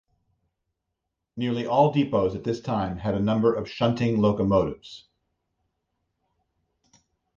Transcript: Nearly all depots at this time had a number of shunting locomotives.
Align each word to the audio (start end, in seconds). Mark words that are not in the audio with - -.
Nearly 1.37 1.67
all 1.67 1.91
depots 1.93 2.33
at 2.33 2.43
this 2.43 2.59
time 2.59 2.97
had 2.97 3.13
a 3.13 3.19
number 3.19 3.53
of 3.53 3.69
shunting 3.69 4.19
locomotives. 4.19 5.05